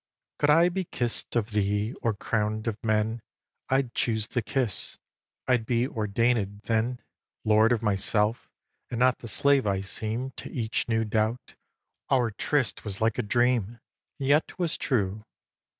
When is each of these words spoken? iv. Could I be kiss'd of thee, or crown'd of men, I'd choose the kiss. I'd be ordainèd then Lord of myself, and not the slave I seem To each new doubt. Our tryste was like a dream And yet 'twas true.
iv. 0.01 0.37
Could 0.39 0.49
I 0.49 0.69
be 0.69 0.83
kiss'd 0.85 1.35
of 1.35 1.51
thee, 1.51 1.93
or 2.01 2.15
crown'd 2.15 2.65
of 2.65 2.75
men, 2.83 3.21
I'd 3.69 3.93
choose 3.93 4.25
the 4.27 4.41
kiss. 4.41 4.97
I'd 5.47 5.63
be 5.67 5.85
ordainèd 5.87 6.63
then 6.63 7.01
Lord 7.45 7.71
of 7.71 7.83
myself, 7.83 8.49
and 8.89 8.99
not 8.99 9.19
the 9.19 9.27
slave 9.27 9.67
I 9.67 9.81
seem 9.81 10.31
To 10.37 10.49
each 10.51 10.89
new 10.89 11.05
doubt. 11.05 11.53
Our 12.09 12.31
tryste 12.31 12.83
was 12.83 12.99
like 12.99 13.19
a 13.19 13.21
dream 13.21 13.77
And 14.17 14.27
yet 14.27 14.47
'twas 14.47 14.75
true. 14.75 15.23